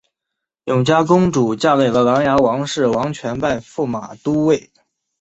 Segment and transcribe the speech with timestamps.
[0.65, 4.71] 永嘉公主嫁给了琅琊王氏王铨拜驸马都尉。